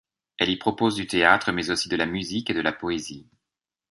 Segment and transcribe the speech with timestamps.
[0.39, 3.27] Elle y propose du théâtre, mais aussi de la musique et de la poésie.